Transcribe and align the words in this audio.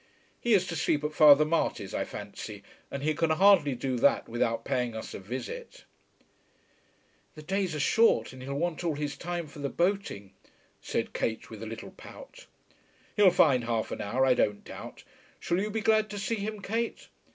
"He 0.39 0.55
is 0.55 0.65
to 0.65 0.75
sleep 0.75 1.03
at 1.03 1.13
Father 1.13 1.45
Marty's 1.45 1.93
I 1.93 2.05
fancy, 2.05 2.63
and 2.89 3.03
he 3.03 3.13
can 3.13 3.29
hardly 3.29 3.75
do 3.75 3.97
that 3.97 4.27
without 4.27 4.65
paying 4.65 4.95
us 4.95 5.13
a 5.13 5.19
visit." 5.19 5.85
"The 7.35 7.43
days 7.43 7.75
are 7.75 7.79
short 7.79 8.33
and 8.33 8.41
he'll 8.41 8.55
want 8.55 8.83
all 8.83 8.95
his 8.95 9.15
time 9.15 9.45
for 9.45 9.59
the 9.59 9.69
boating," 9.69 10.33
said 10.81 11.13
Kate 11.13 11.51
with 11.51 11.61
a 11.61 11.67
little 11.67 11.91
pout. 11.91 12.47
"He'll 13.15 13.29
find 13.29 13.65
half 13.65 13.91
an 13.91 14.01
hour, 14.01 14.25
I 14.25 14.33
don't 14.33 14.63
doubt. 14.63 15.03
Shall 15.39 15.59
you 15.59 15.69
be 15.69 15.81
glad 15.81 16.09
to 16.09 16.17
see 16.17 16.37
him, 16.37 16.63
Kate?" 16.63 17.09